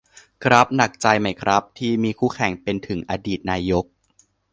[0.43, 3.85] ครับ หนักใจไหมครับ ที่มีคู่แข่งเป็นถึงอดีตนายก